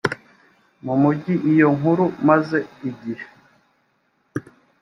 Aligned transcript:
mu 0.85 0.93
mugi 1.01 1.33
iyo 1.51 1.67
nkuru 1.77 2.05
maze 2.27 2.59
igihe 2.89 3.25